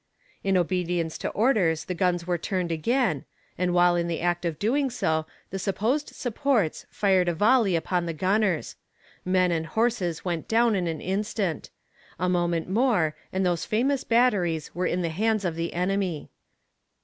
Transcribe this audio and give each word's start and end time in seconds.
In 0.43 0.57
obedience 0.57 1.15
to 1.19 1.29
orders 1.29 1.85
the 1.85 1.93
guns 1.93 2.25
were 2.25 2.39
turned 2.39 2.71
again, 2.71 3.23
and 3.55 3.71
while 3.71 3.95
in 3.95 4.07
the 4.07 4.19
act 4.21 4.45
of 4.45 4.57
doing 4.57 4.89
so, 4.89 5.27
the 5.51 5.59
supposed 5.59 6.09
supports 6.15 6.87
fired 6.89 7.27
a 7.29 7.35
volley 7.35 7.75
upon 7.75 8.07
the 8.07 8.13
gunners. 8.13 8.77
Men 9.23 9.51
and 9.51 9.67
horses 9.67 10.25
went 10.25 10.47
down 10.47 10.73
in 10.75 10.87
an 10.87 11.01
instant. 11.01 11.69
A 12.17 12.27
moment 12.27 12.67
more 12.67 13.15
and 13.31 13.45
those 13.45 13.63
famous 13.63 14.03
batteries 14.03 14.73
were 14.73 14.87
in 14.87 15.03
the 15.03 15.09
hands 15.09 15.45
of 15.45 15.53
the 15.55 15.71
enemy. 15.73 16.31